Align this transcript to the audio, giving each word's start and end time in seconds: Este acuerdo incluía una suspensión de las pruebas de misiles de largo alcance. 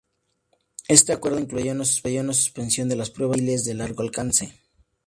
Este 0.87 1.13
acuerdo 1.13 1.37
incluía 1.39 1.73
una 1.73 1.83
suspensión 1.85 2.89
de 2.89 2.95
las 2.95 3.11
pruebas 3.11 3.37
de 3.37 3.43
misiles 3.43 3.65
de 3.65 3.73
largo 3.75 4.01
alcance. 4.01 4.55